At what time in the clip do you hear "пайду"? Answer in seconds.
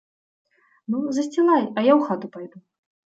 2.37-2.57